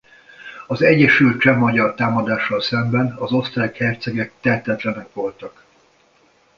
Az 0.67 0.81
egyesült 0.81 1.41
cseh–magyar 1.41 1.95
támadással 1.95 2.61
szemben 2.61 3.13
az 3.15 3.31
osztrák 3.31 3.77
hercegek 3.77 4.31
tehetetlenek 4.39 5.13
voltak. 5.13 5.63